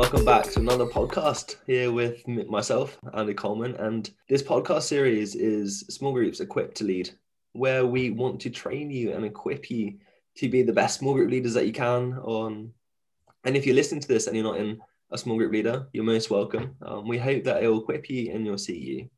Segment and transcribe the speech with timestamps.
[0.00, 3.74] Welcome back to another podcast here with myself, Andy Coleman.
[3.74, 7.10] And this podcast series is Small Groups Equipped to Lead,
[7.52, 9.98] where we want to train you and equip you
[10.38, 12.14] to be the best small group leaders that you can.
[12.14, 12.72] On,
[13.44, 16.02] and if you're listening to this and you're not in a small group leader, you're
[16.02, 16.76] most welcome.
[16.80, 19.10] Um, we hope that it will equip you and you'll see you.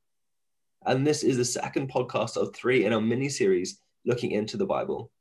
[0.84, 4.66] And this is the second podcast of three in our mini series looking into the
[4.66, 5.12] Bible.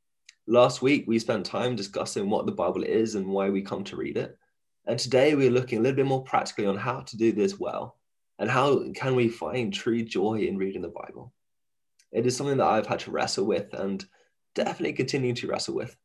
[0.48, 3.96] Last week, we spent time discussing what the Bible is and why we come to
[3.96, 4.40] read it.
[4.88, 7.98] And today, we're looking a little bit more practically on how to do this well
[8.40, 11.34] and how can we find true joy in reading the Bible.
[12.12, 14.04] It is something that I've had to wrestle with and
[14.56, 15.96] definitely continue to wrestle with.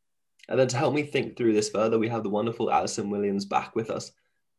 [0.48, 3.44] And then to help me think through this further, we have the wonderful Alison Williams
[3.44, 4.12] back with us.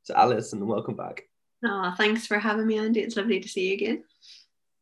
[0.03, 1.23] So, Alison, welcome back.
[1.65, 3.01] Oh, thanks for having me, Andy.
[3.01, 4.03] It's lovely to see you again.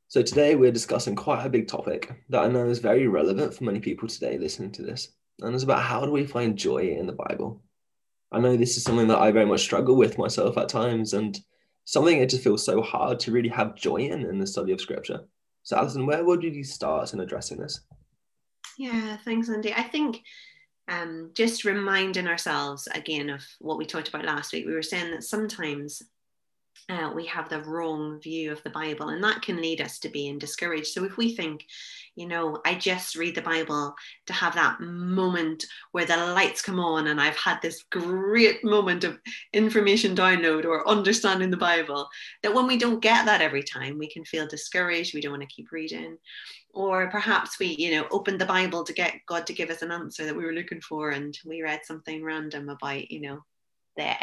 [0.07, 3.63] So today we're discussing quite a big topic that I know is very relevant for
[3.63, 5.09] many people today listening to this.
[5.41, 7.61] And it's about how do we find joy in the Bible?
[8.35, 11.39] I know this is something that I very much struggle with myself at times and
[11.85, 14.81] something it just feels so hard to really have joy in in the study of
[14.81, 15.21] scripture.
[15.63, 17.79] So Alison, where would you start in addressing this?
[18.77, 19.73] Yeah, thanks, Andy.
[19.73, 20.21] I think
[20.89, 25.11] um, just reminding ourselves again of what we talked about last week, we were saying
[25.11, 26.01] that sometimes
[26.89, 30.09] uh, we have the wrong view of the Bible, and that can lead us to
[30.09, 30.87] being discouraged.
[30.87, 31.65] So, if we think,
[32.15, 33.95] you know, I just read the Bible
[34.27, 39.03] to have that moment where the lights come on and I've had this great moment
[39.03, 39.19] of
[39.53, 42.07] information download or understanding the Bible,
[42.43, 45.41] that when we don't get that every time, we can feel discouraged, we don't want
[45.43, 46.17] to keep reading.
[46.73, 49.91] Or perhaps we, you know, opened the Bible to get God to give us an
[49.91, 53.43] answer that we were looking for, and we read something random about, you know,
[53.97, 54.13] the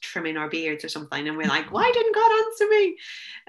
[0.00, 2.96] trimming our beards or something and we're like why didn't god answer me?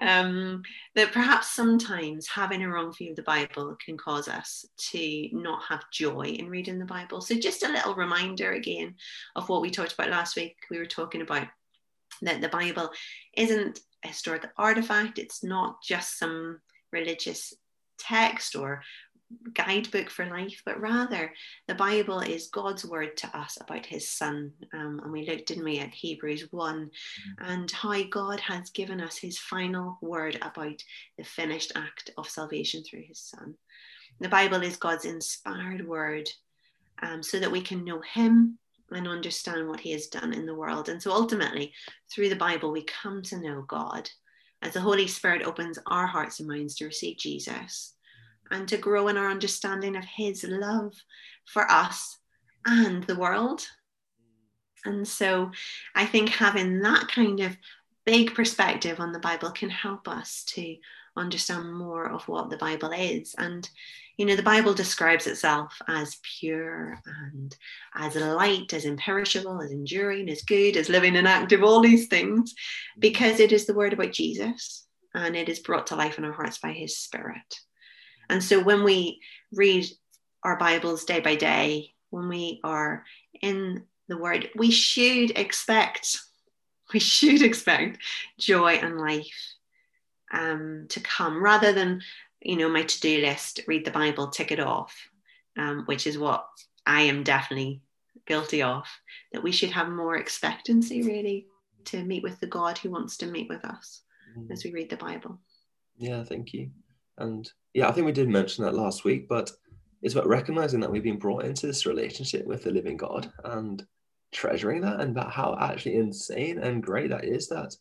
[0.01, 0.63] Um,
[0.95, 5.63] that perhaps sometimes having a wrong view of the bible can cause us to not
[5.63, 7.21] have joy in reading the bible.
[7.21, 8.95] So just a little reminder again
[9.35, 10.57] of what we talked about last week.
[10.69, 11.47] We were talking about
[12.21, 12.91] that the bible
[13.35, 15.19] isn't a historical artifact.
[15.19, 16.59] It's not just some
[16.91, 17.53] religious
[17.97, 18.81] text or
[19.53, 21.33] guidebook for life, but rather
[21.67, 24.51] the Bible is God's word to us about his son.
[24.73, 27.51] Um, and we looked, didn't we, at Hebrews 1 mm-hmm.
[27.51, 30.83] and how God has given us his final word about
[31.17, 33.55] the finished act of salvation through his son.
[34.19, 36.29] The Bible is God's inspired word
[37.01, 38.57] um, so that we can know him
[38.91, 40.89] and understand what he has done in the world.
[40.89, 41.73] And so ultimately,
[42.13, 44.09] through the Bible, we come to know God
[44.61, 47.93] as the Holy Spirit opens our hearts and minds to receive Jesus
[48.51, 50.93] and to grow in our understanding of His love
[51.45, 52.17] for us
[52.65, 53.65] and the world.
[54.85, 55.51] And so
[55.95, 57.55] I think having that kind of
[58.05, 60.75] big perspective on the Bible can help us to
[61.15, 63.35] understand more of what the Bible is.
[63.37, 63.69] And,
[64.17, 67.55] you know, the Bible describes itself as pure and
[67.95, 72.55] as light, as imperishable, as enduring, as good, as living and active, all these things,
[72.97, 76.31] because it is the word about Jesus and it is brought to life in our
[76.31, 77.59] hearts by his spirit.
[78.31, 79.19] And so when we
[79.51, 79.85] read
[80.43, 83.03] our Bibles day by day, when we are
[83.41, 86.17] in the Word, we should expect,
[86.93, 87.99] we should expect
[88.39, 89.53] joy and life
[90.33, 92.01] um, to come rather than,
[92.41, 94.95] you know, my to do list, read the Bible, tick it off,
[95.57, 96.47] um, which is what
[96.85, 97.81] I am definitely
[98.25, 98.87] guilty of.
[99.33, 101.47] That we should have more expectancy really
[101.85, 104.03] to meet with the God who wants to meet with us
[104.37, 104.49] mm.
[104.51, 105.37] as we read the Bible.
[105.97, 106.71] Yeah, thank you.
[107.17, 109.51] And yeah, I think we did mention that last week, but
[110.01, 113.85] it's about recognizing that we've been brought into this relationship with the living God and
[114.31, 117.75] treasuring that and about how actually insane and great that is that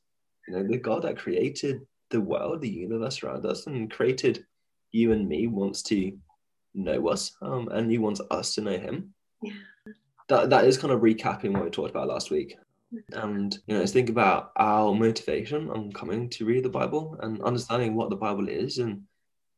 [0.48, 1.80] you know the God that created
[2.10, 4.44] the world, the universe around us, and created
[4.92, 6.12] you and me wants to
[6.74, 9.14] know us, um, and He wants us to know Him.
[9.42, 9.52] Yeah.
[10.28, 12.56] That that is kind of recapping what we talked about last week.
[13.12, 17.40] And you know, let's think about our motivation on coming to read the Bible and
[17.42, 19.02] understanding what the Bible is and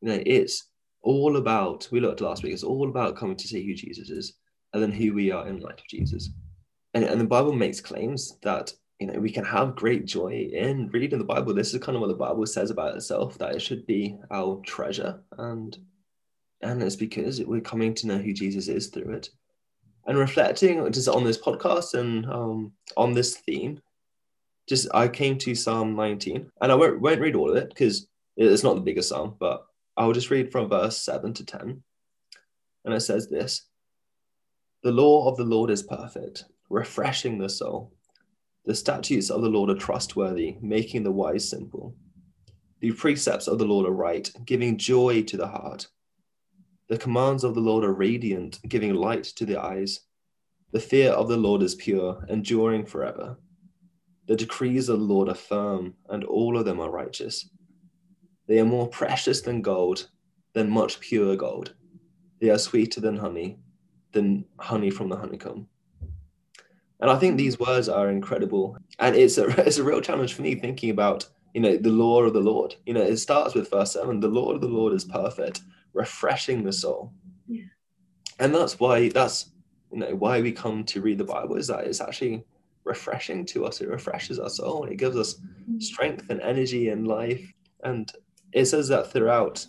[0.03, 0.69] you know, it's
[1.03, 4.35] all about, we looked last week, it's all about coming to see who Jesus is
[4.73, 6.31] and then who we are in light of Jesus.
[6.95, 10.89] And, and the Bible makes claims that, you know, we can have great joy in
[10.89, 11.55] reading the Bible.
[11.55, 14.61] This is kind of what the Bible says about itself, that it should be our
[14.67, 15.21] treasure.
[15.39, 15.77] And,
[16.61, 19.31] and it's because we're coming to know who Jesus is through it.
[20.07, 23.81] And reflecting just on this podcast and um, on this theme,
[24.69, 28.07] just I came to Psalm 19, and I won't, won't read all of it because
[28.37, 29.65] it's not the biggest psalm, but
[29.97, 31.83] I'll just read from verse 7 to 10.
[32.85, 33.67] And it says this
[34.83, 37.93] The law of the Lord is perfect, refreshing the soul.
[38.65, 41.95] The statutes of the Lord are trustworthy, making the wise simple.
[42.81, 45.89] The precepts of the Lord are right, giving joy to the heart.
[46.89, 50.01] The commands of the Lord are radiant, giving light to the eyes.
[50.73, 53.37] The fear of the Lord is pure, enduring forever.
[54.27, 57.49] The decrees of the Lord are firm, and all of them are righteous.
[58.47, 60.09] They are more precious than gold,
[60.53, 61.75] than much pure gold.
[62.41, 63.59] They are sweeter than honey,
[64.13, 65.69] than honey from the honeycomb.
[67.01, 68.77] And I think these words are incredible.
[68.99, 72.23] And it's a, it's a real challenge for me thinking about, you know, the law
[72.23, 72.77] of the Lord.
[72.87, 75.63] You know, it starts with verse 7 the law of the Lord is perfect,
[75.93, 77.13] refreshing the soul.
[77.47, 77.65] Yeah.
[78.39, 79.51] And that's why, that's,
[79.91, 82.45] you know, why we come to read the Bible is that it's actually
[82.85, 83.81] refreshing to us.
[83.81, 84.85] It refreshes our soul.
[84.85, 85.81] It gives us mm-hmm.
[85.81, 87.53] strength and energy and life.
[87.83, 88.11] And
[88.53, 89.67] it says that throughout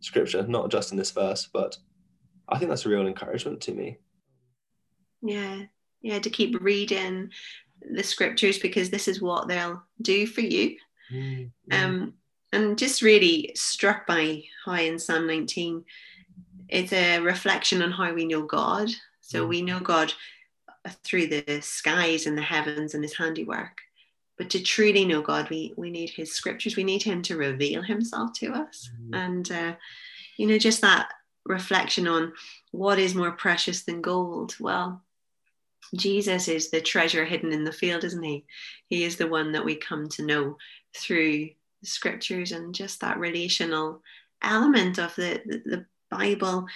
[0.00, 1.76] scripture, not just in this verse, but
[2.48, 3.98] I think that's a real encouragement to me.
[5.22, 5.62] Yeah,
[6.00, 7.30] yeah, to keep reading
[7.90, 10.76] the scriptures because this is what they'll do for you.
[11.12, 11.72] Mm-hmm.
[11.72, 12.14] Um,
[12.52, 15.84] and just really struck by how in Psalm 19,
[16.68, 18.90] it's a reflection on how we know God.
[19.20, 19.48] So mm.
[19.48, 20.12] we know God
[21.04, 23.80] through the skies and the heavens and his handiwork.
[24.42, 26.74] But to truly know God, we, we need his scriptures.
[26.74, 28.90] We need him to reveal himself to us.
[29.00, 29.16] Mm.
[29.16, 29.74] And, uh,
[30.36, 31.12] you know, just that
[31.46, 32.32] reflection on
[32.72, 34.56] what is more precious than gold.
[34.58, 35.00] Well,
[35.94, 38.44] Jesus is the treasure hidden in the field, isn't he?
[38.88, 40.56] He is the one that we come to know
[40.96, 41.50] through
[41.80, 44.02] the scriptures and just that relational
[44.42, 46.66] element of the, the, the Bible.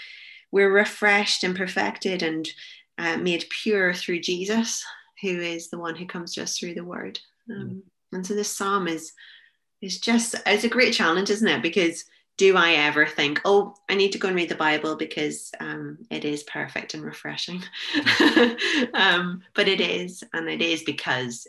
[0.52, 2.48] We're refreshed and perfected and
[2.96, 4.84] uh, made pure through Jesus,
[5.20, 7.18] who is the one who comes to us through the word.
[7.50, 7.82] Um.
[8.12, 9.12] And so this psalm is
[9.82, 11.62] is just it's a great challenge, isn't it?
[11.62, 12.04] Because
[12.38, 15.98] do I ever think, oh, I need to go and read the Bible because um,
[16.10, 17.62] it is perfect and refreshing?
[18.94, 21.46] um, but it is, and it is because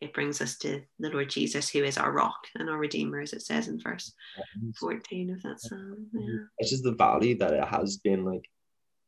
[0.00, 3.32] it brings us to the Lord Jesus, who is our rock and our Redeemer, as
[3.32, 4.12] it says in verse
[4.78, 6.06] 14 of that psalm.
[6.12, 6.44] Yeah.
[6.58, 8.48] It's just the value that it has been like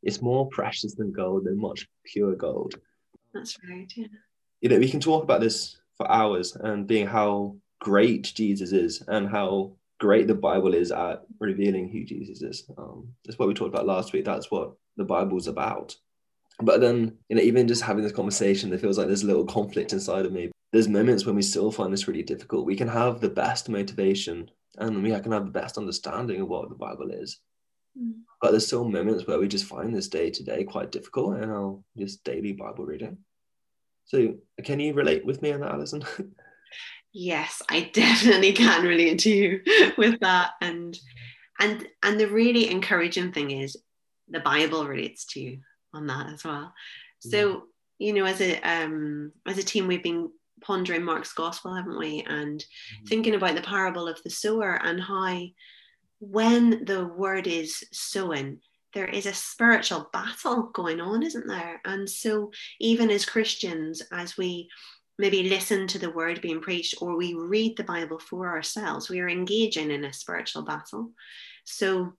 [0.03, 2.75] it's more precious than gold than much pure gold.
[3.33, 4.07] That's right, yeah.
[4.61, 9.03] You know, we can talk about this for hours and being how great Jesus is
[9.07, 12.69] and how great the Bible is at revealing who Jesus is.
[12.77, 14.25] Um, that's what we talked about last week.
[14.25, 15.95] That's what the Bible's about.
[16.61, 19.45] But then, you know, even just having this conversation, it feels like there's a little
[19.45, 20.51] conflict inside of me.
[20.71, 22.65] There's moments when we still find this really difficult.
[22.65, 26.69] We can have the best motivation and we can have the best understanding of what
[26.69, 27.39] the Bible is.
[27.97, 28.21] Mm.
[28.41, 31.49] But there's still moments where we just find this day to day quite difficult in
[31.49, 33.17] our just daily Bible reading.
[34.05, 36.03] So can you relate with me on that, Alison?
[37.13, 39.61] yes, I definitely can relate to you
[39.97, 40.51] with that.
[40.61, 40.97] And
[41.59, 43.77] and and the really encouraging thing is
[44.29, 45.59] the Bible relates to you
[45.93, 46.73] on that as well.
[47.19, 47.63] So,
[47.97, 50.29] you know, as a um as a team we've been
[50.61, 52.23] pondering Mark's gospel, haven't we?
[52.27, 53.05] And mm-hmm.
[53.05, 55.41] thinking about the parable of the sower and how
[56.19, 58.59] when the word is sown,
[58.95, 61.81] there is a spiritual battle going on, isn't there?
[61.83, 64.69] And so, even as Christians, as we
[65.19, 69.19] maybe listen to the word being preached or we read the Bible for ourselves, we
[69.19, 71.11] are engaging in a spiritual battle.
[71.65, 72.13] So,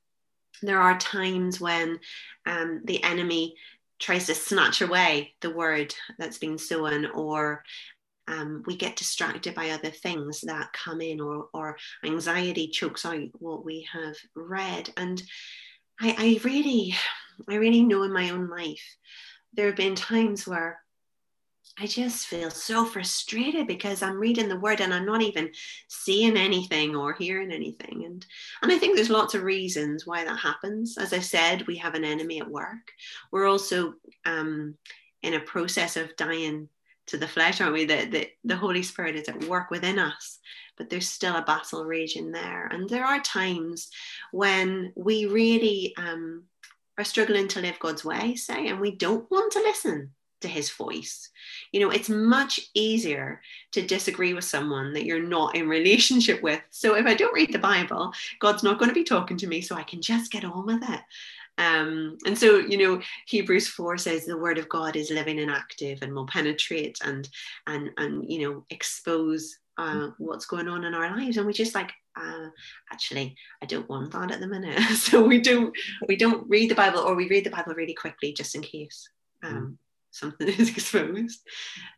[0.62, 1.98] there are times when
[2.44, 3.56] um, the enemy
[3.98, 7.64] tries to snatch away the word that's been sown or
[8.28, 13.20] um, we get distracted by other things that come in or, or anxiety chokes out
[13.38, 15.22] what we have read and
[16.00, 16.94] I, I really
[17.48, 18.96] i really know in my own life
[19.52, 20.78] there have been times where
[21.78, 25.50] I just feel so frustrated because I'm reading the word and I'm not even
[25.88, 28.04] seeing anything or hearing anything.
[28.06, 28.24] And
[28.62, 30.96] and I think there's lots of reasons why that happens.
[30.96, 32.92] As I said, we have an enemy at work.
[33.30, 34.74] We're also um,
[35.22, 36.70] in a process of dying
[37.06, 37.84] to the flesh, aren't we?
[37.84, 40.38] That the, the Holy Spirit is at work within us,
[40.76, 42.66] but there's still a battle raging there.
[42.66, 43.90] And there are times
[44.32, 46.44] when we really um,
[46.98, 50.70] are struggling to live God's way, say, and we don't want to listen to his
[50.70, 51.30] voice.
[51.72, 53.40] You know, it's much easier
[53.72, 56.60] to disagree with someone that you're not in relationship with.
[56.70, 59.60] So if I don't read the Bible, God's not going to be talking to me,
[59.60, 61.00] so I can just get on with it.
[61.58, 65.50] Um, and so, you know, Hebrews 4 says the word of God is living and
[65.50, 67.28] active and will penetrate and
[67.66, 71.36] and and you know expose uh, what's going on in our lives.
[71.36, 72.48] And we just like, uh,
[72.92, 74.80] actually, I don't want that at the minute.
[74.96, 75.74] so we don't
[76.08, 79.08] we don't read the Bible or we read the Bible really quickly just in case.
[79.42, 79.76] Um, mm.
[80.10, 81.40] something is exposed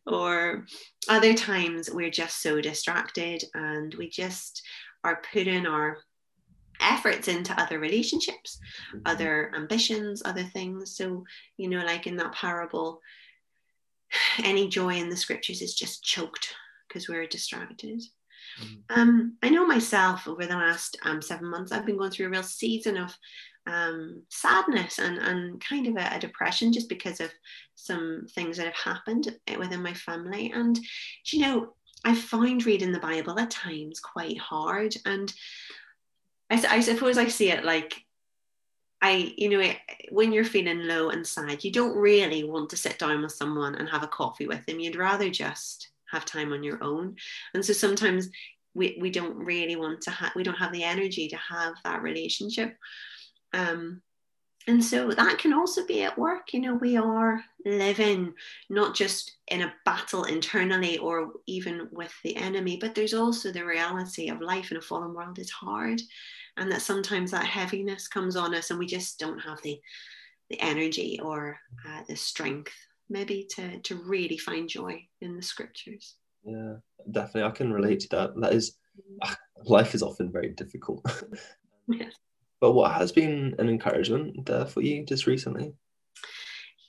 [0.07, 0.67] or
[1.09, 4.62] other times we're just so distracted and we just
[5.05, 5.99] are putting our
[6.80, 8.58] efforts into other relationships,
[8.88, 9.00] mm-hmm.
[9.06, 10.97] other ambitions, other things.
[10.97, 11.25] So,
[11.56, 13.00] you know, like in that parable,
[14.44, 16.54] any joy in the scriptures is just choked
[16.88, 18.02] because we're distracted.
[18.61, 19.00] Mm-hmm.
[19.00, 22.30] Um, I know myself over the last um, seven months, I've been going through a
[22.30, 23.14] real season of
[23.66, 27.30] um, sadness and, and kind of a, a, depression just because of
[27.75, 30.50] some things that have happened within my family.
[30.54, 30.78] And,
[31.26, 34.94] you know, I find reading the Bible at times quite hard.
[35.04, 35.32] And
[36.50, 38.05] I, I suppose I see it like
[39.00, 39.73] I, you know,
[40.11, 43.76] when you're feeling low and sad, you don't really want to sit down with someone
[43.76, 44.81] and have a coffee with them.
[44.81, 47.14] You'd rather just have time on your own.
[47.55, 48.28] And so sometimes
[48.75, 52.02] we, we don't really want to have, we don't have the energy to have that
[52.02, 52.76] relationship.
[53.52, 54.02] Um,
[54.67, 56.52] and so that can also be at work.
[56.52, 58.35] You know, we are living
[58.69, 63.64] not just in a battle internally or even with the enemy, but there's also the
[63.64, 66.02] reality of life in a fallen world is hard
[66.59, 69.81] and that sometimes that heaviness comes on us and we just don't have the
[70.50, 72.73] the energy or uh, the strength
[73.11, 76.17] maybe to to really find joy in the scriptures.
[76.45, 76.77] Yeah
[77.11, 77.45] definitely.
[77.45, 78.41] I can relate to that.
[78.41, 78.77] That is
[79.23, 79.37] mm.
[79.65, 81.05] life is often very difficult.
[81.91, 82.12] Yes.
[82.61, 85.73] but what has been an encouragement there for you just recently?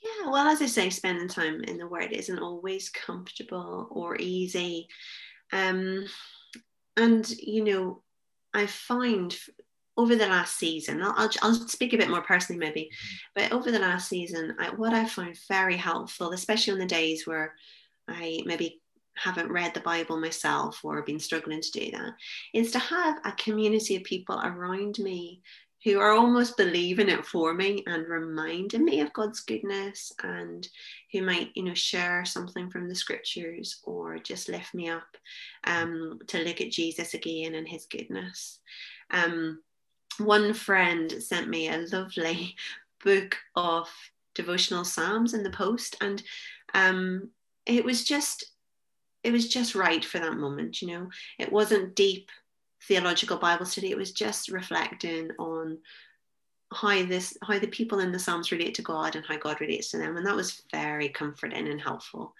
[0.03, 4.89] Yeah well as i say spending time in the word isn't always comfortable or easy.
[5.53, 6.05] Um
[6.97, 8.03] and you know
[8.53, 9.35] I find
[9.97, 13.15] over the last season, I'll, I'll, I'll, speak a bit more personally maybe, mm-hmm.
[13.35, 17.27] but over the last season, I, what I find very helpful, especially on the days
[17.27, 17.55] where
[18.07, 18.81] I maybe
[19.15, 22.13] haven't read the Bible myself or been struggling to do that,
[22.53, 25.41] is to have a community of people around me
[25.83, 30.67] who are almost believing it for me and reminding me of God's goodness and
[31.11, 35.07] who might, you know, share something from the scriptures or just lift me up
[35.63, 38.59] um, to look at Jesus again and his goodness.
[39.11, 39.59] Um,
[40.17, 42.55] one friend sent me a lovely
[43.03, 43.89] book of
[44.35, 46.21] devotional psalms in the post and
[46.73, 47.29] um,
[47.65, 48.45] it was just
[49.23, 52.29] it was just right for that moment you know it wasn't deep
[52.89, 53.91] theological Bible study.
[53.91, 55.77] It was just reflecting on
[56.73, 59.91] how this how the people in the Psalms relate to God and how God relates
[59.91, 62.33] to them, and that was very comforting and helpful.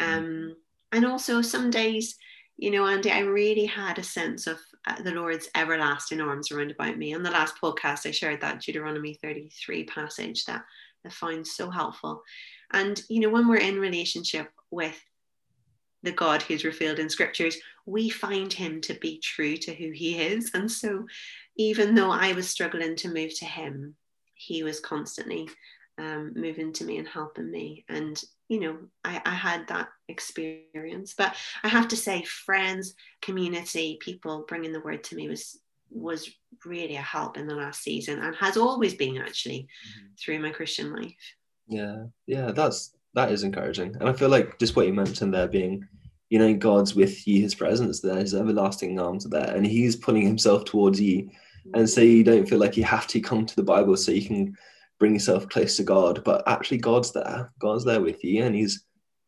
[0.00, 0.16] Mm.
[0.16, 0.56] Um,
[0.92, 2.16] and also some days,
[2.56, 6.70] you know, Andy, I really had a sense of uh, the Lord's everlasting arms around
[6.70, 7.14] about me.
[7.14, 10.64] On the last podcast, I shared that Deuteronomy 33 passage that
[11.04, 12.22] I found so helpful.
[12.72, 14.98] And you know, when we're in relationship with
[16.02, 20.20] the God who's revealed in scriptures, we find him to be true to who he
[20.20, 20.50] is.
[20.54, 21.06] And so,
[21.56, 23.94] even though I was struggling to move to him,
[24.34, 25.48] he was constantly
[25.98, 27.84] um, moving to me and helping me.
[27.88, 31.14] And, you know, I, I had that experience.
[31.18, 35.58] But I have to say, friends, community, people bringing the word to me was
[35.90, 36.30] was
[36.66, 40.08] really a help in the last season and has always been actually mm-hmm.
[40.18, 41.14] through my Christian life.
[41.66, 43.94] Yeah, yeah, that's that is encouraging.
[43.98, 45.86] And I feel like just what you mentioned there being,
[46.30, 49.96] you know, God's with you, his presence there, his everlasting arms are there, and he's
[49.96, 51.30] pulling himself towards you.
[51.74, 54.26] And so you don't feel like you have to come to the Bible so you
[54.26, 54.56] can
[54.98, 57.52] bring yourself close to God, but actually God's there.
[57.58, 58.84] God's there with you and he's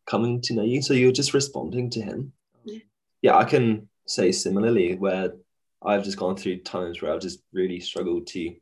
[0.07, 0.83] coming to know you.
[0.83, 2.33] So you're just responding to him.
[2.65, 2.79] Yeah,
[3.23, 5.33] yeah I can say similarly where
[5.83, 8.55] I've just gone through times where I've just really struggled to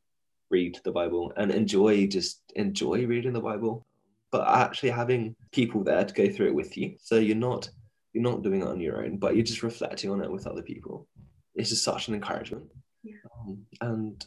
[0.51, 3.87] read the Bible and enjoy just enjoy reading the Bible
[4.31, 6.97] but actually having people there to go through it with you.
[7.01, 7.69] So you're not
[8.13, 10.63] you're not doing it on your own, but you're just reflecting on it with other
[10.63, 11.07] people.
[11.55, 12.65] It's just such an encouragement.
[13.03, 13.15] Yeah.
[13.39, 14.27] Um, and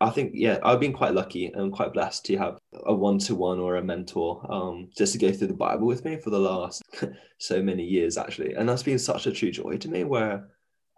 [0.00, 3.34] I think, yeah, I've been quite lucky and quite blessed to have a one to
[3.34, 6.38] one or a mentor um, just to go through the Bible with me for the
[6.38, 6.82] last
[7.38, 8.54] so many years, actually.
[8.54, 10.48] And that's been such a true joy to me where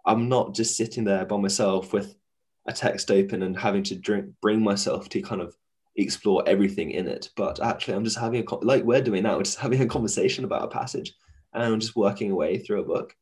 [0.05, 2.15] I'm not just sitting there by myself with
[2.67, 5.55] a text open and having to drink, bring myself to kind of
[5.97, 7.29] explore everything in it.
[7.35, 10.63] But actually, I'm just having a like we're doing now, just having a conversation about
[10.63, 11.13] a passage,
[11.53, 13.15] and I'm just working away through a book,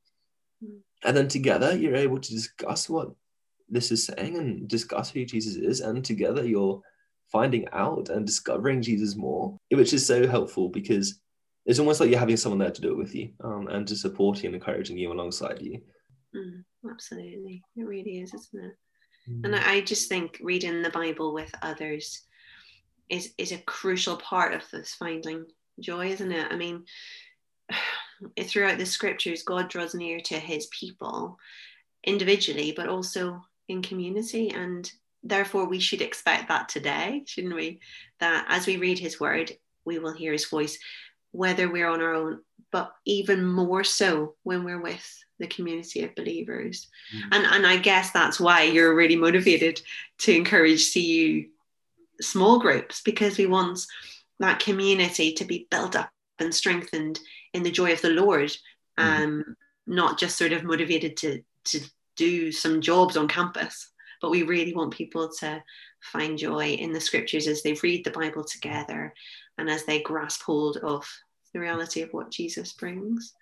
[0.63, 0.79] mm.
[1.03, 3.12] and then together you're able to discuss what
[3.70, 6.82] this is saying and discuss who Jesus is, and together you're
[7.32, 11.20] finding out and discovering Jesus more, which is so helpful because
[11.65, 13.96] it's almost like you're having someone there to do it with you um, and to
[13.96, 15.82] support you and encouraging you alongside you.
[16.36, 18.75] Mm, absolutely, it really is, isn't it?
[19.29, 19.46] Mm.
[19.46, 22.22] And I just think reading the Bible with others
[23.10, 25.46] is is a crucial part of this finding
[25.80, 26.52] joy, isn't it?
[26.52, 26.86] I mean,
[28.44, 31.38] throughout the scriptures, God draws near to his people
[32.04, 34.50] individually, but also in community.
[34.50, 34.90] And
[35.24, 37.80] therefore, we should expect that today, shouldn't we?
[38.20, 39.52] That as we read his word,
[39.86, 40.80] we will hear his voice,
[41.32, 46.16] whether we're on our own, but even more so when we're with the community of
[46.16, 46.88] believers.
[47.16, 47.34] Mm-hmm.
[47.34, 49.82] And, and I guess that's why you're really motivated
[50.20, 51.46] to encourage CU
[52.22, 53.80] small groups because we want
[54.40, 57.20] that community to be built up and strengthened
[57.54, 58.50] in the joy of the Lord,
[58.98, 59.24] mm-hmm.
[59.24, 59.56] um, mm
[59.88, 61.80] not just sort of motivated to to
[62.16, 63.92] do some jobs on campus,
[64.22, 65.62] but we really want people to
[66.02, 69.14] find joy in the scriptures as they read the Bible together
[69.58, 71.08] and as they grasp hold of
[71.54, 73.34] the reality of what Jesus brings.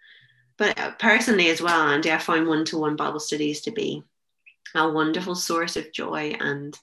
[0.58, 4.04] But uh, personally, as well, Andy, I find one to one Bible studies to be
[4.76, 6.78] a wonderful source of joy and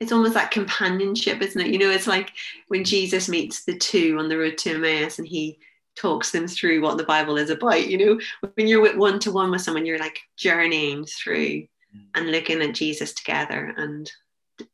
[0.00, 1.68] it's almost that companionship, isn't it?
[1.68, 2.32] You know, it's like
[2.68, 5.58] when Jesus meets the two on the road to Emmaus and he
[5.94, 7.86] talks them through what the Bible is about.
[7.86, 8.20] You know,
[8.54, 11.66] when you're with one to one with someone, you're like journeying through mm.
[12.14, 14.10] and looking at Jesus together and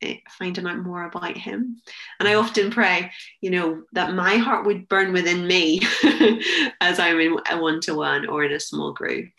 [0.00, 1.82] eh, finding out more about him.
[2.20, 2.42] And I mm.
[2.42, 5.80] often pray, you know, that my heart would burn within me
[6.80, 9.30] as I'm in a one to one or in a small group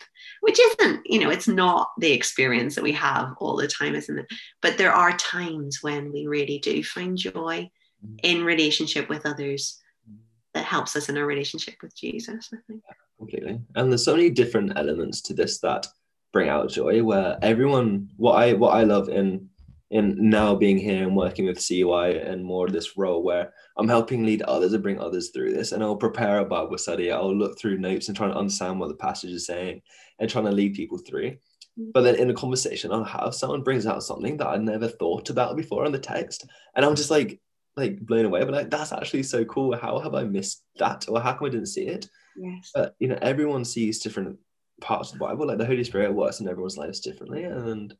[0.42, 4.20] which isn't, you know, it's not the experience that we have all the time, isn't
[4.20, 4.28] it?
[4.62, 7.70] But there are times when we really do find joy
[8.06, 8.20] mm.
[8.24, 9.80] in relationship with others
[10.10, 10.18] mm.
[10.54, 12.84] that helps us in our relationship with Jesus, I think.
[13.18, 13.60] Completely.
[13.76, 15.88] And there's so many different elements to this that
[16.34, 19.50] bring out joy where everyone what I what I love in
[19.90, 23.88] in now being here and working with CUI and more of this role where I'm
[23.88, 25.72] helping lead others and bring others through this.
[25.72, 27.12] And I'll prepare a Bible study.
[27.12, 29.82] I'll look through notes and try to understand what the passage is saying
[30.20, 31.38] and trying to lead people through.
[31.80, 31.94] Mm.
[31.94, 35.30] But then in a conversation I'll have, someone brings out something that I never thought
[35.30, 36.46] about before on the text.
[36.76, 37.40] And I'm just like,
[37.78, 38.44] like blown away.
[38.44, 39.76] But like, that's actually so cool.
[39.78, 41.06] How have I missed that?
[41.08, 42.10] Or how come I didn't see it?
[42.36, 42.72] Yes.
[42.76, 44.38] But you know, everyone sees different
[44.82, 45.48] parts of the Bible.
[45.48, 47.44] Like the Holy Spirit works in everyone's lives differently.
[47.44, 47.96] And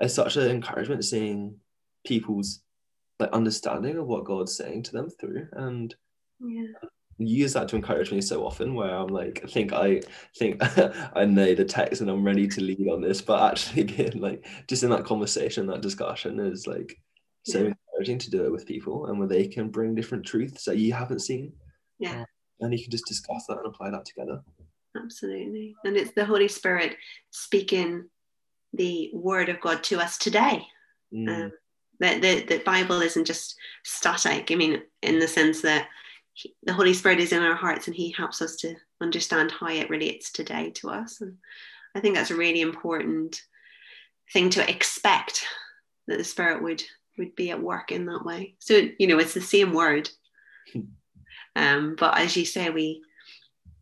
[0.00, 1.56] it's such an encouragement seeing
[2.06, 2.60] people's
[3.20, 5.48] like understanding of what God's saying to them through.
[5.52, 5.94] And
[6.40, 6.66] yeah.
[7.18, 10.02] use that to encourage me so often where I'm like I think I
[10.36, 10.62] think
[11.14, 13.20] I know the text and I'm ready to lead on this.
[13.20, 16.98] But actually being like just in that conversation that discussion is like
[17.44, 17.72] so yeah.
[17.92, 20.92] encouraging to do it with people and where they can bring different truths that you
[20.92, 21.52] haven't seen.
[21.98, 22.24] Yeah.
[22.60, 24.40] And you can just discuss that and apply that together.
[24.96, 25.74] Absolutely.
[25.84, 26.96] And it's the Holy Spirit
[27.30, 28.08] speaking
[28.74, 30.66] the word of God to us today
[31.12, 31.28] mm.
[31.28, 31.52] um,
[32.00, 35.88] that the, the Bible isn't just static I mean in the sense that
[36.64, 39.90] the Holy Spirit is in our hearts and He helps us to understand how it
[39.90, 41.20] relates today to us.
[41.20, 41.36] And
[41.94, 43.40] I think that's a really important
[44.32, 45.46] thing to expect
[46.08, 46.82] that the Spirit would
[47.16, 48.56] would be at work in that way.
[48.58, 50.10] So you know, it's the same word,
[51.56, 53.03] um, but as you say, we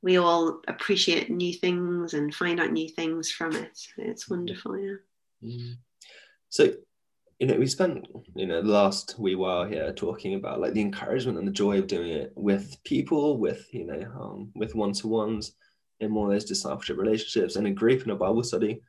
[0.03, 3.79] we all appreciate new things and find out new things from it.
[3.97, 4.97] It's wonderful, yeah.
[5.43, 5.75] Mm.
[6.49, 6.73] So
[7.43, 10.81] you know, we spent, you know, the last wee while here talking about like the
[10.81, 15.57] encouragement and the joy of doing it with people, with, you know, um, with one-to-ones
[15.99, 18.81] in more of those discipleship relationships and a group in a Bible study.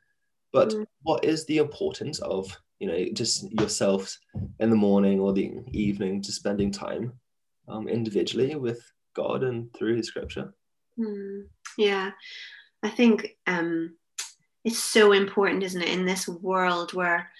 [0.52, 0.86] But mm.
[1.02, 4.16] what is the importance of, you know, just yourself
[4.60, 7.12] in the morning or the evening, just spending time
[7.66, 10.54] um, individually with God and through his scripture?
[10.98, 11.46] Mm.
[11.76, 12.12] Yeah,
[12.82, 13.96] I think um,
[14.64, 17.30] it's so important, isn't it, in this world where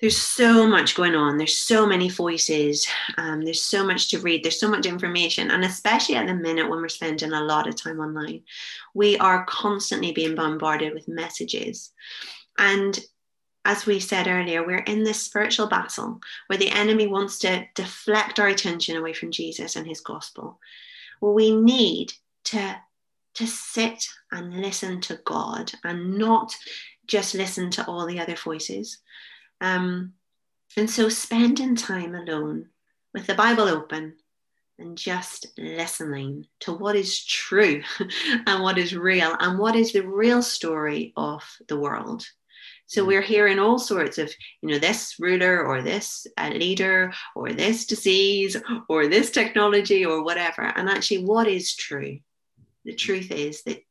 [0.00, 4.42] there's so much going on there's so many voices um, there's so much to read
[4.42, 7.74] there's so much information and especially at the minute when we're spending a lot of
[7.74, 8.42] time online
[8.94, 11.92] we are constantly being bombarded with messages.
[12.58, 12.98] And
[13.64, 18.38] as we said earlier we're in this spiritual battle where the enemy wants to deflect
[18.38, 20.58] our attention away from jesus and his gospel.
[21.20, 22.12] Well we need
[22.50, 22.76] to
[23.34, 26.54] to sit and listen to god and not
[27.06, 28.98] just listen to all the other voices
[29.60, 30.12] um,
[30.76, 32.68] and so spending time alone
[33.14, 34.16] with the Bible open
[34.78, 37.82] and just listening to what is true
[38.46, 42.24] and what is real and what is the real story of the world.
[42.86, 43.08] So mm.
[43.08, 44.32] we're hearing all sorts of,
[44.62, 48.56] you know, this ruler or this uh, leader or this disease
[48.88, 50.62] or this technology or whatever.
[50.62, 52.20] And actually, what is true?
[52.84, 53.82] The truth is that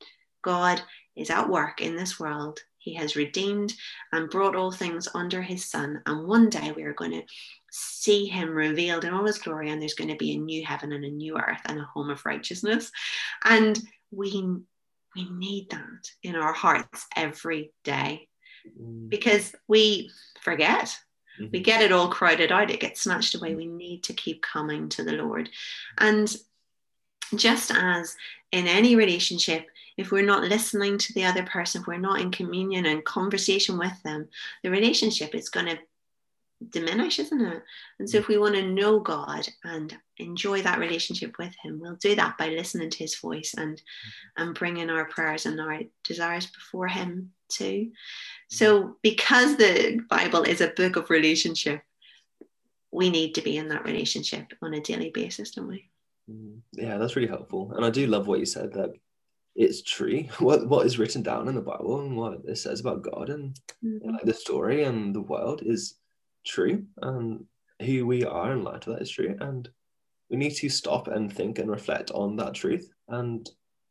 [0.43, 0.81] God
[1.15, 3.73] is at work in this world he has redeemed
[4.13, 6.01] and brought all things under his Son.
[6.05, 7.23] And one day we are going to
[7.69, 10.93] see him revealed in all his glory, and there's going to be a new heaven
[10.93, 12.89] and a new earth and a home of righteousness.
[13.43, 13.77] And
[14.09, 14.41] we,
[15.17, 18.29] we need that in our hearts every day
[18.81, 19.09] mm.
[19.09, 20.97] because we forget.
[21.41, 21.47] Mm-hmm.
[21.51, 23.53] We get it all crowded out, it gets snatched away.
[23.53, 25.49] We need to keep coming to the Lord.
[25.97, 26.33] And
[27.35, 28.15] just as
[28.51, 32.31] in any relationship, if we're not listening to the other person, if we're not in
[32.31, 34.27] communion and conversation with them,
[34.63, 35.79] the relationship is going to
[36.69, 37.63] diminish, isn't it?
[37.99, 41.95] And so, if we want to know God and enjoy that relationship with Him, we'll
[41.95, 43.81] do that by listening to His voice and
[44.37, 47.91] and bringing our prayers and our desires before Him too.
[48.49, 51.81] So, because the Bible is a book of relationship,
[52.91, 55.89] we need to be in that relationship on a daily basis, don't we?
[56.29, 56.57] Mm-hmm.
[56.73, 58.91] Yeah, that's really helpful, and I do love what you said that
[59.55, 60.25] it's true.
[60.39, 63.55] What what is written down in the Bible and what it says about God and,
[63.83, 64.01] Mhm.
[64.03, 65.95] and like the story and the world is
[66.45, 66.85] true.
[67.01, 67.45] And
[67.81, 69.35] who we are in light of that is true.
[69.39, 69.69] And
[70.29, 72.89] we need to stop and think and reflect on that truth.
[73.07, 73.49] And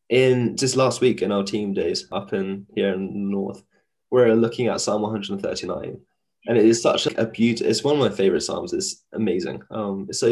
[0.08, 3.62] in just last week in our team days up in here in the north,
[4.10, 6.00] we're looking at Psalm 139.
[6.46, 7.64] And it is such a beauty.
[7.64, 8.72] It's one of my favorite psalms.
[8.72, 9.62] It's amazing.
[9.70, 10.28] Um, it's so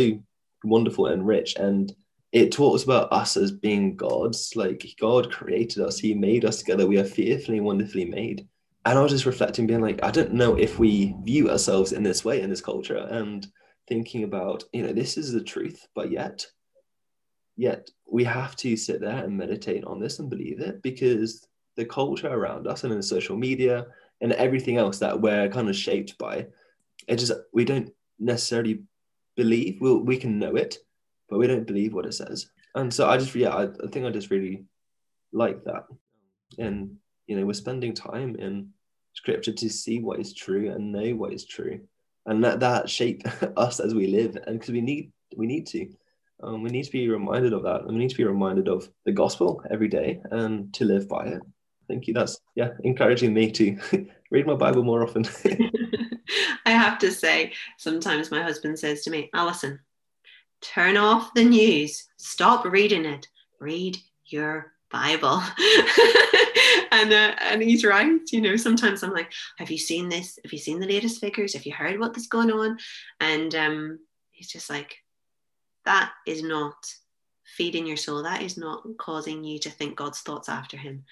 [0.65, 1.57] wonderful and rich.
[1.57, 1.95] And
[2.33, 4.53] it talks about us as being gods.
[4.57, 6.87] Like God created us, He made us together.
[6.87, 8.47] We are fearfully, and wonderfully made.
[8.85, 12.03] And I was just reflecting, being like, I don't know if we view ourselves in
[12.03, 13.47] this way in this culture, and
[13.89, 16.45] thinking about, you know, this is the truth, but yet,
[17.57, 21.47] yet we have to sit there and meditate on this and believe it because
[21.77, 23.87] the culture around us and in social media
[24.21, 26.47] and everything else that we're kind of shaped by,
[27.09, 28.83] it just we don't necessarily
[29.37, 29.79] believe.
[29.81, 30.79] We'll, we can know it,
[31.29, 32.49] but we don't believe what it says.
[32.75, 34.65] And so I just, yeah, I, I think I just really
[35.33, 35.85] like that.
[36.59, 38.71] And, you know, we're spending time in
[39.15, 41.81] scripture to see what is true and know what is true.
[42.27, 43.23] And let that shape
[43.57, 44.37] us as we live.
[44.47, 45.89] And because we need, we need to.
[46.43, 47.83] Um, we need to be reminded of that.
[47.83, 51.27] And we need to be reminded of the gospel every day and to live by
[51.27, 51.43] it.
[51.89, 52.15] Thank you.
[52.15, 53.79] That's, yeah, encouraging me to
[54.31, 55.25] read my Bible more often.
[56.67, 59.81] I have to say, sometimes my husband says to me, Alison,
[60.61, 63.29] turn off the news, stop reading it,
[63.61, 65.43] read your Bible.
[66.91, 68.21] and uh, and he's right.
[68.31, 70.39] You know, sometimes I'm like, have you seen this?
[70.43, 71.55] Have you seen the latest figures?
[71.55, 72.79] Have you heard what is going on?
[73.21, 73.99] And um,
[74.31, 74.97] he's just like,
[75.85, 76.77] that is not
[77.57, 78.23] feeding your soul.
[78.23, 81.05] That is not causing you to think God's thoughts after Him.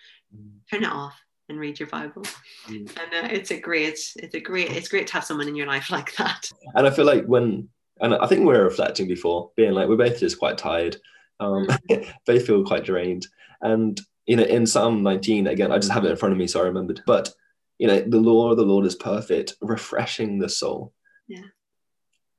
[0.71, 1.15] Turn it off
[1.53, 2.23] and read your Bible.
[2.67, 2.91] Mm.
[2.97, 5.67] And uh, it's a great, it's a great, it's great to have someone in your
[5.67, 6.51] life like that.
[6.75, 7.69] and I feel like when,
[8.01, 10.97] and I think we were reflecting before, being like, we're both just quite tired.
[11.39, 11.69] Um,
[12.27, 13.27] both feel quite drained.
[13.61, 16.47] And, you know, in Psalm 19, again, I just have it in front of me,
[16.47, 17.03] so I remembered.
[17.07, 17.33] But,
[17.79, 20.93] you know, the law of the Lord is perfect, refreshing the soul.
[21.29, 21.45] Yeah.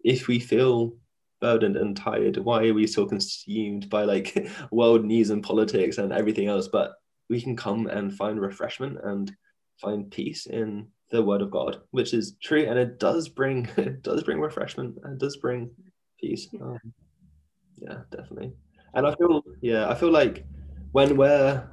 [0.04, 0.98] If we feel
[1.40, 6.12] burdened and tired, why are we so consumed by like world news and politics and
[6.12, 6.68] everything else?
[6.68, 6.94] But
[7.30, 9.32] we can come and find refreshment and
[9.80, 14.02] find peace in the word of God, which is true, and it does bring it
[14.02, 15.72] does bring refreshment and it does bring
[16.20, 16.48] peace.
[16.52, 16.62] Yeah.
[16.62, 16.80] Um,
[17.78, 18.54] yeah, definitely.
[18.94, 20.46] And I feel yeah, I feel like
[20.92, 21.68] when we're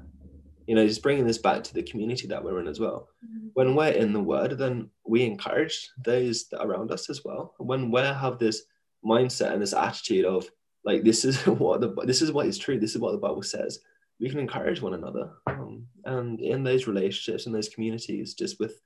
[0.67, 3.09] you know just bringing this back to the community that we're in as well.
[3.55, 7.55] When we're in the word, then we encourage those around us as well.
[7.59, 8.63] When we have this
[9.05, 10.49] mindset and this attitude of
[10.85, 12.79] like this is what the this is what is true.
[12.79, 13.81] This is what the Bible says.
[14.21, 18.81] We can encourage one another, um, and in those relationships and those communities, just with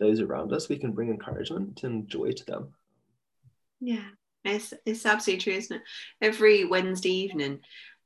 [0.00, 2.68] those around us, we can bring encouragement and joy to them.
[3.80, 4.04] Yeah,
[4.44, 5.82] it's it's absolutely true, isn't it?
[6.20, 7.60] Every Wednesday evening,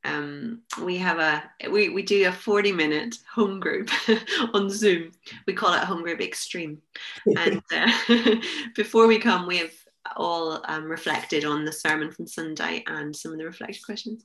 [0.04, 3.90] um, we have a we, we do a 40 minute home group
[4.54, 5.12] on Zoom.
[5.46, 6.80] We call it home group extreme.
[7.36, 7.90] And uh,
[8.74, 9.72] before we come, we have
[10.16, 14.24] all um, reflected on the sermon from Sunday and some of the reflected questions.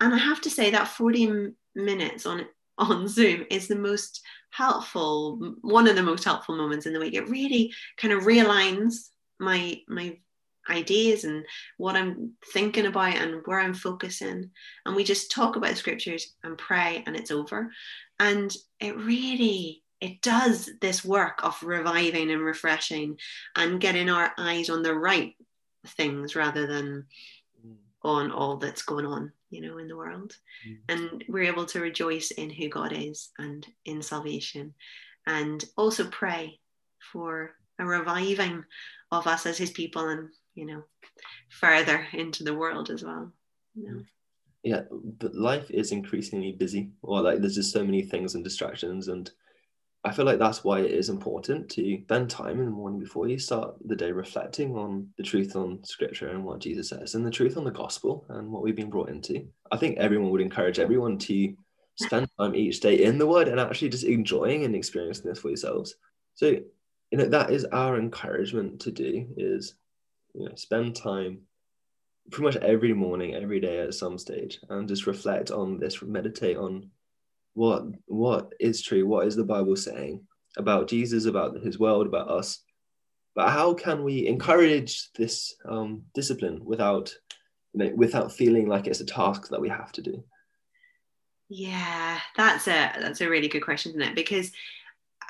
[0.00, 2.46] And I have to say that 40 minutes on
[2.78, 7.14] on Zoom is the most helpful, one of the most helpful moments in the week.
[7.14, 9.08] It really kind of realigns
[9.40, 10.16] my my
[10.70, 11.44] ideas and
[11.78, 14.50] what I'm thinking about and where I'm focusing.
[14.84, 17.72] And we just talk about the scriptures and pray and it's over.
[18.20, 23.18] And it really it does this work of reviving and refreshing
[23.56, 25.34] and getting our eyes on the right
[25.86, 27.06] things rather than
[28.02, 30.36] on all that's going on, you know, in the world.
[30.66, 30.78] Mm.
[30.88, 34.74] And we're able to rejoice in who God is and in salvation
[35.28, 36.58] and also pray
[37.12, 38.64] for a reviving
[39.12, 40.82] of us as his people and you know
[41.50, 43.32] further into the world as well
[43.74, 44.02] you know?
[44.64, 44.80] yeah
[45.18, 49.30] but life is increasingly busy or like there's just so many things and distractions and
[50.08, 53.28] i feel like that's why it is important to spend time in the morning before
[53.28, 57.24] you start the day reflecting on the truth on scripture and what jesus says and
[57.24, 59.46] the truth on the gospel and what we've been brought into.
[59.70, 61.54] I think everyone would encourage everyone to
[61.96, 65.48] spend time each day in the word and actually just enjoying and experiencing this for
[65.48, 65.94] yourselves.
[66.34, 66.46] So
[67.10, 69.74] you know that is our encouragement to do is
[70.34, 71.40] you know spend time
[72.30, 76.58] pretty much every morning every day at some stage and just reflect on this meditate
[76.58, 76.90] on
[77.54, 79.06] what what is true?
[79.06, 82.60] What is the bible saying about jesus about his world about us?
[83.34, 87.14] But how can we encourage this um, discipline without
[87.72, 90.24] without feeling like it's a task that we have to do?
[91.48, 94.14] Yeah that's a that's a really good question isn't it?
[94.14, 94.50] Because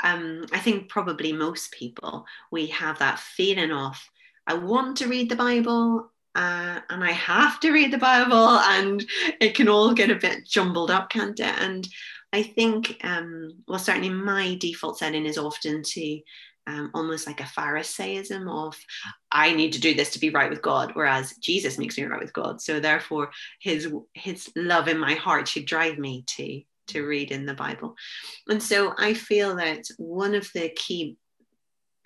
[0.02, 3.98] um, I think probably most people we have that feeling of
[4.46, 9.04] I want to read the Bible uh, and I have to read the Bible, and
[9.40, 11.54] it can all get a bit jumbled up, can't it?
[11.58, 11.88] And
[12.32, 16.20] I think, um, well, certainly my default setting is often to
[16.68, 18.76] um, almost like a Pharisaism of
[19.32, 22.20] I need to do this to be right with God, whereas Jesus makes me right
[22.20, 22.60] with God.
[22.60, 27.46] So therefore, His His love in my heart should drive me to to read in
[27.46, 27.94] the Bible.
[28.48, 31.16] And so I feel that one of the key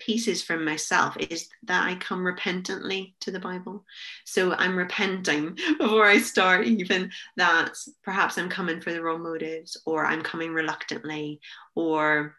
[0.05, 3.85] pieces from myself is that I come repentantly to the Bible.
[4.25, 9.77] So I'm repenting before I start, even that perhaps I'm coming for the wrong motives,
[9.87, 11.41] or I'm coming reluctantly,
[11.75, 12.37] or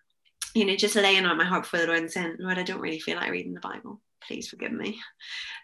[0.53, 2.81] you know, just laying on my heart before the Lord and saying, Lord, I don't
[2.81, 3.99] really feel like reading the Bible.
[4.21, 4.99] Please forgive me.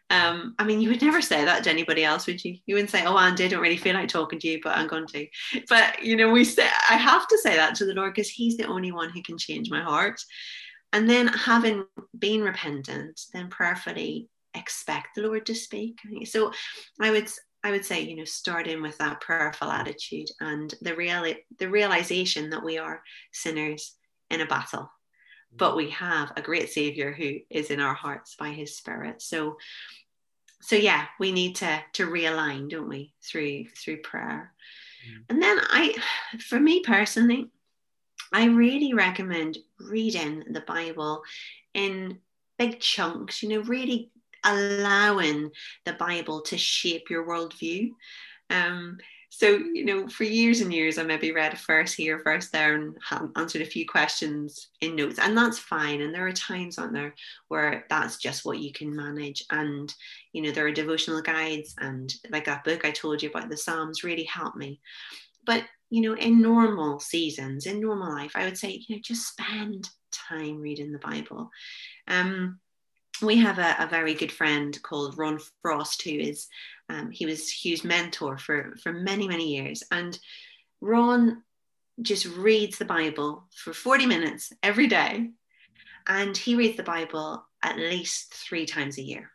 [0.10, 2.58] Um, I mean, you would never say that to anybody else, would you?
[2.66, 4.88] You wouldn't say, "Oh, Andy, I don't really feel like talking to you, but I'm
[4.88, 5.28] going to."
[5.70, 8.58] But you know, we say I have to say that to the Lord because He's
[8.58, 10.20] the only one who can change my heart.
[10.91, 11.86] And then, having
[12.17, 15.99] been repentant, then prayerfully expect the Lord to speak.
[16.25, 16.52] So,
[16.99, 17.30] I would
[17.63, 22.49] I would say, you know, starting with that prayerful attitude and the real the realization
[22.52, 23.95] that we are sinners
[24.30, 24.89] in a battle
[25.56, 29.58] but we have a great savior who is in our hearts by his spirit so
[30.62, 34.54] so yeah we need to to realign don't we through through prayer
[35.08, 35.23] mm.
[35.30, 35.95] and then i
[36.39, 37.47] for me personally
[38.34, 41.22] i really recommend reading the bible
[41.74, 42.18] in
[42.58, 44.12] big chunks you know really
[44.46, 45.50] allowing
[45.86, 47.89] the bible to shape your worldview.
[48.50, 48.98] Um
[49.32, 52.50] so you know for years and years i maybe read a verse here a verse
[52.50, 52.98] there and
[53.36, 57.13] answered a few questions in notes and that's fine and there are times on there
[57.48, 59.94] where that's just what you can manage and
[60.34, 63.58] you know there are devotional guides and like that book i told you about the
[63.58, 64.80] psalms really helped me.
[65.46, 69.28] But you know in normal seasons in normal life i would say you know just
[69.28, 71.49] spend time reading the bible
[72.08, 72.60] um
[73.21, 76.47] we have a, a, very good friend called Ron Frost, who is
[76.89, 80.17] um, he was Hugh's mentor for for many many years, and
[80.82, 81.43] Ron
[82.02, 85.30] just reads the Bible for forty minutes every day,
[86.08, 89.32] and he reads the Bible at least three times a year.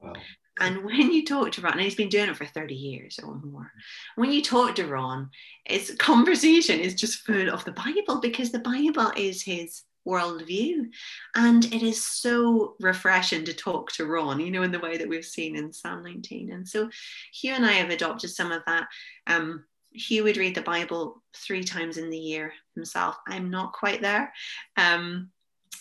[0.00, 0.12] Wow.
[0.60, 3.34] And when you talk to Ron, and he's been doing it for 30 years or
[3.36, 3.72] more,
[4.16, 5.30] when you talk to Ron,
[5.64, 10.90] his conversation is just full of the Bible because the Bible is his worldview.
[11.34, 15.08] And it is so refreshing to talk to Ron, you know, in the way that
[15.08, 16.52] we've seen in Psalm 19.
[16.52, 16.88] And so
[17.32, 18.86] Hugh and I have adopted some of that.
[19.26, 23.16] Um, Hugh would read the Bible three times in the year himself.
[23.28, 24.32] I'm not quite there.
[24.76, 25.30] Um,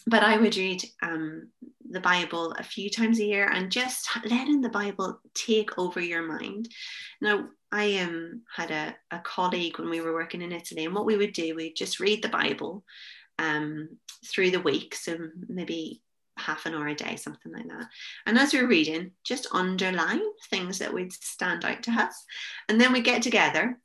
[0.05, 1.49] but I would read um,
[1.93, 6.23] the Bible a few times a year and just letting the Bible take over your
[6.23, 6.69] mind.
[7.21, 11.05] Now, I um, had a, a colleague when we were working in Italy, and what
[11.05, 12.83] we would do, we'd just read the Bible
[13.39, 13.89] um,
[14.25, 14.95] through the week.
[14.95, 16.01] So maybe
[16.37, 17.87] half an hour a day, something like that.
[18.25, 22.25] And as we're reading, just underline things that would stand out to us.
[22.69, 23.77] And then we get together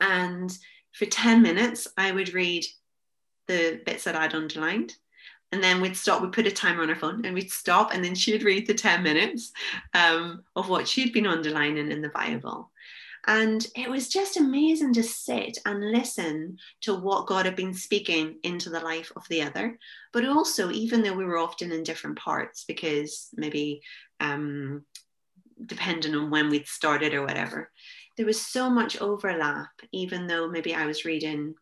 [0.00, 0.56] and
[0.92, 2.64] for 10 minutes, I would read
[3.46, 4.94] the bits that I'd underlined.
[5.50, 8.04] And then we'd stop, we'd put a timer on our phone and we'd stop, and
[8.04, 9.52] then she'd read the 10 minutes
[9.94, 12.70] um, of what she'd been underlining in the Bible.
[13.26, 18.36] And it was just amazing to sit and listen to what God had been speaking
[18.42, 19.78] into the life of the other.
[20.12, 23.82] But also, even though we were often in different parts, because maybe
[24.20, 24.84] um,
[25.66, 27.70] depending on when we'd started or whatever,
[28.16, 31.54] there was so much overlap, even though maybe I was reading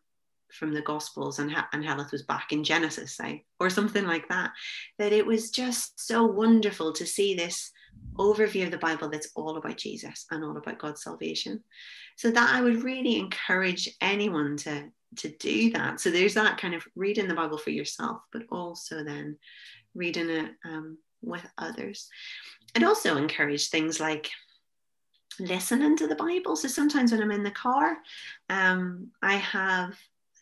[0.51, 4.51] from the Gospels and, and Helith was back in Genesis, say, or something like that,
[4.97, 7.71] that it was just so wonderful to see this
[8.17, 11.63] overview of the Bible that's all about Jesus and all about God's salvation.
[12.15, 16.01] So that I would really encourage anyone to to do that.
[16.01, 19.37] So there's that kind of reading the Bible for yourself, but also then
[19.95, 22.09] reading it um, with others.
[22.75, 24.29] I'd also encourage things like
[25.39, 26.55] listening to the Bible.
[26.55, 27.97] So sometimes when I'm in the car,
[28.49, 29.97] um, I have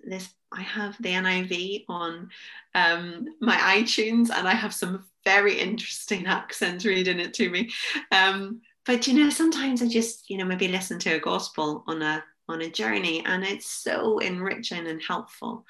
[0.05, 2.29] this I have the NIV on
[2.73, 7.71] um, my iTunes, and I have some very interesting accents reading it to me.
[8.11, 12.01] Um, but you know, sometimes I just you know maybe listen to a gospel on
[12.01, 15.65] a on a journey, and it's so enriching and helpful.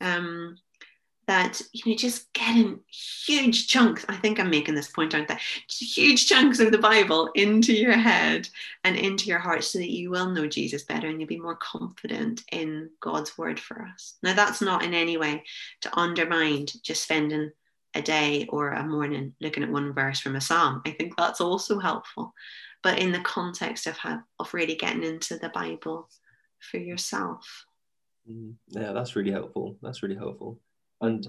[0.00, 0.56] Um,
[1.26, 5.38] that you know just getting huge chunks i think i'm making this point aren't I?
[5.68, 8.48] huge chunks of the bible into your head
[8.82, 11.56] and into your heart so that you will know jesus better and you'll be more
[11.56, 14.14] confident in god's word for us.
[14.22, 15.44] Now that's not in any way
[15.82, 17.50] to undermine just spending
[17.94, 20.82] a day or a morning looking at one verse from a psalm.
[20.86, 22.32] I think that's also helpful.
[22.82, 26.08] But in the context of how, of really getting into the bible
[26.58, 27.66] for yourself.
[28.30, 28.80] Mm-hmm.
[28.80, 29.76] yeah that's really helpful.
[29.82, 30.58] That's really helpful
[31.02, 31.28] and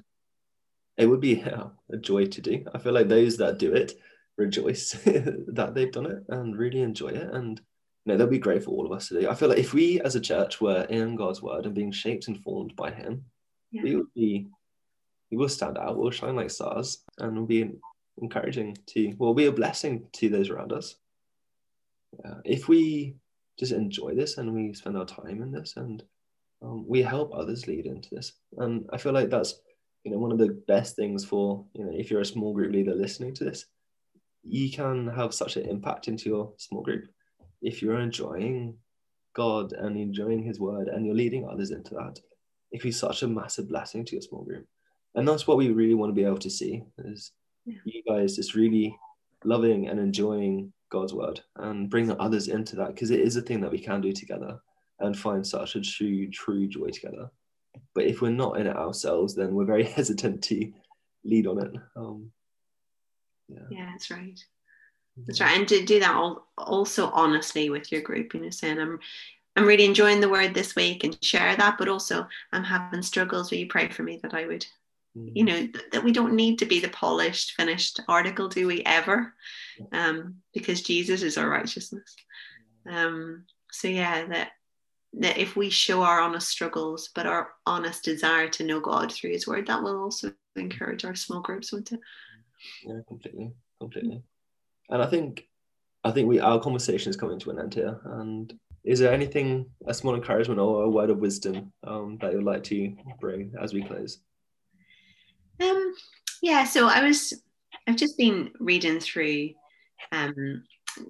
[0.98, 2.66] it would be yeah, a joy to do.
[2.74, 3.94] I feel like those that do it
[4.38, 7.30] rejoice that they've done it and really enjoy it.
[7.34, 7.60] And
[8.06, 9.30] you know, that'd be great for all of us to do.
[9.30, 12.28] I feel like if we as a church were in God's word and being shaped
[12.28, 13.26] and formed by Him,
[13.72, 13.84] yeah.
[13.84, 14.48] we would be,
[15.32, 17.72] we will stand out, we'll shine like stars, and we'll be
[18.22, 20.96] encouraging to, well, we'll be a blessing to those around us.
[22.24, 22.36] Yeah.
[22.44, 23.16] If we
[23.58, 26.04] just enjoy this and we spend our time in this and
[26.64, 29.60] um, we help others lead into this, and I feel like that's
[30.04, 32.72] you know one of the best things for you know if you're a small group
[32.72, 33.66] leader listening to this,
[34.44, 37.06] you can have such an impact into your small group
[37.64, 38.76] if you're enjoying
[39.34, 42.20] God and enjoying His Word and you're leading others into that,
[42.72, 44.68] it can be such a massive blessing to your small group.
[45.16, 47.32] And that's what we really want to be able to see is
[47.66, 47.78] yeah.
[47.86, 48.96] you guys just really
[49.44, 53.62] loving and enjoying God's Word and bringing others into that because it is a thing
[53.62, 54.60] that we can do together
[55.04, 57.30] and find such a true, true joy together.
[57.94, 60.72] But if we're not in it ourselves, then we're very hesitant to
[61.24, 61.74] lead on it.
[61.96, 62.32] Um,
[63.50, 63.60] yeah.
[63.70, 64.40] yeah, that's right.
[65.28, 68.80] That's right, and to do that all, also honestly with your group, you know, saying
[68.80, 69.00] I'm
[69.56, 73.52] I'm really enjoying the word this week and share that, but also I'm having struggles.
[73.52, 74.66] Will you pray for me that I would,
[75.16, 75.30] mm-hmm.
[75.36, 78.82] you know, th- that we don't need to be the polished, finished article, do we
[78.86, 79.36] ever?
[79.92, 82.16] Um, because Jesus is our righteousness.
[82.90, 84.52] Um, so yeah, that
[85.16, 89.32] that if we show our honest struggles, but our honest desire to know God through
[89.32, 92.00] His Word, that will also encourage our small groups, won't it?
[92.86, 94.24] Yeah, completely, completely.
[94.90, 95.48] And I think
[96.04, 98.00] I think we our conversation is coming to an end here.
[98.06, 102.44] And is there anything, a small encouragement or a word of wisdom um, that you'd
[102.44, 104.20] like to bring as we close?
[105.62, 105.96] Um,
[106.42, 107.34] yeah, so I was
[107.88, 109.52] I've just been reading through
[110.12, 110.64] um,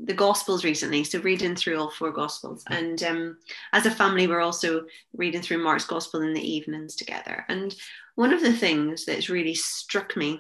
[0.04, 3.38] the Gospels recently, so reading through all four Gospels, and um,
[3.72, 7.46] as a family, we're also reading through Mark's Gospel in the evenings together.
[7.50, 7.76] And
[8.16, 10.40] one of the things that's really struck me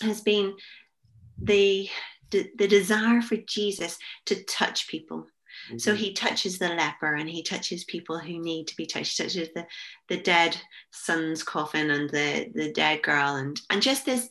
[0.00, 0.54] has been
[1.40, 1.88] the
[2.30, 3.96] the, the desire for Jesus
[4.26, 5.26] to touch people.
[5.68, 5.78] Mm-hmm.
[5.78, 9.36] So he touches the leper and he touches people who need to be touched, such
[9.36, 9.66] as the,
[10.08, 10.56] the dead
[10.90, 14.28] son's coffin and the, the dead girl, and, and just this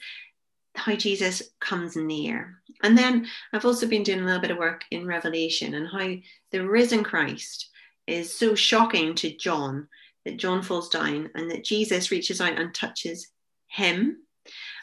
[0.76, 2.62] how Jesus comes near.
[2.82, 6.16] And then I've also been doing a little bit of work in Revelation and how
[6.52, 7.70] the risen Christ
[8.08, 9.88] is so shocking to John
[10.26, 13.28] that John falls down and that Jesus reaches out and touches
[13.68, 14.18] him,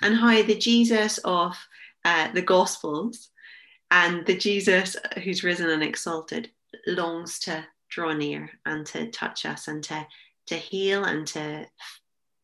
[0.02, 1.56] and how the Jesus of
[2.04, 3.30] uh, the Gospels,
[3.90, 6.50] and the Jesus who's risen and exalted
[6.86, 10.06] longs to draw near and to touch us and to
[10.46, 11.66] to heal and to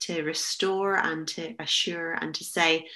[0.00, 2.87] to restore and to assure and to say,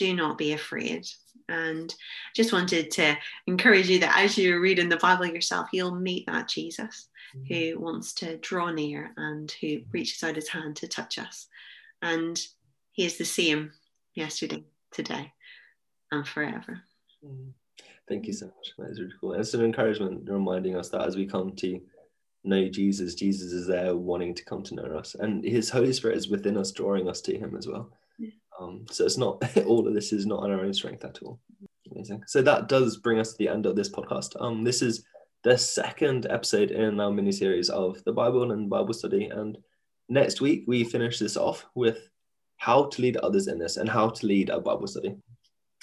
[0.00, 1.06] do not be afraid.
[1.50, 1.94] And
[2.34, 6.48] just wanted to encourage you that as you're reading the Bible yourself, you'll meet that
[6.48, 7.52] Jesus mm-hmm.
[7.52, 11.48] who wants to draw near and who reaches out his hand to touch us.
[12.00, 12.40] And
[12.92, 13.72] he is the same
[14.14, 15.32] yesterday, today,
[16.10, 16.80] and forever.
[17.22, 17.52] Mm.
[18.08, 18.72] Thank you so much.
[18.78, 19.34] That is really cool.
[19.34, 21.80] It's an encouragement reminding us that as we come to
[22.42, 26.16] know Jesus, Jesus is there wanting to come to know us, and His Holy Spirit
[26.16, 27.92] is within us, drawing us to Him as well.
[28.20, 28.30] Yeah.
[28.60, 31.40] Um, so it's not all of this is not on our own strength at all.
[31.90, 32.22] Amazing.
[32.26, 34.40] So that does bring us to the end of this podcast.
[34.40, 35.04] Um, this is
[35.42, 39.58] the second episode in our mini series of the Bible and Bible study, and
[40.08, 42.10] next week we finish this off with
[42.58, 45.16] how to lead others in this and how to lead a Bible study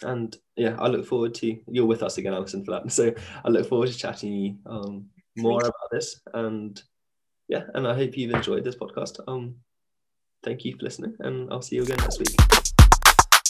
[0.04, 2.92] and yeah, I look forward to you're with us again, Alison, for that.
[2.92, 6.82] So I look forward to chatting um, more about this, and
[7.48, 9.20] yeah, and I hope you've enjoyed this podcast.
[9.28, 9.56] Um,
[10.44, 12.36] thank you for listening, and I'll see you again next week.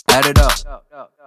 [0.10, 1.27] Add it up.